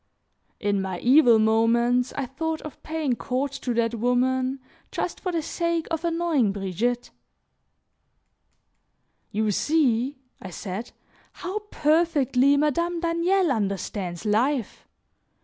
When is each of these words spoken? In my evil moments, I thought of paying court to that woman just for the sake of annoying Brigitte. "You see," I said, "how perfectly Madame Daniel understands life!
In 0.59 0.81
my 0.81 0.97
evil 0.99 1.37
moments, 1.37 2.11
I 2.13 2.25
thought 2.25 2.59
of 2.61 2.81
paying 2.81 3.15
court 3.15 3.51
to 3.61 3.71
that 3.75 3.93
woman 3.93 4.59
just 4.91 5.19
for 5.19 5.31
the 5.31 5.43
sake 5.43 5.85
of 5.91 6.03
annoying 6.03 6.51
Brigitte. 6.51 7.11
"You 9.31 9.51
see," 9.51 10.17
I 10.41 10.49
said, 10.49 10.91
"how 11.33 11.59
perfectly 11.69 12.57
Madame 12.57 12.99
Daniel 13.01 13.51
understands 13.51 14.25
life! 14.25 14.87